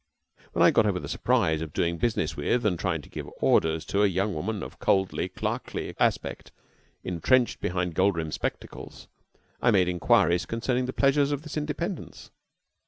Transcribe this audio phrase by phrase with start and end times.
[0.53, 3.29] When I had got over the surprise of doing business with and trying to give
[3.39, 6.51] orders to a young woman of coldly, clerkly aspect
[7.03, 9.07] intrenched behind gold rimmed spectacles,
[9.61, 12.31] I made inquiries concerning the pleasures of this independence.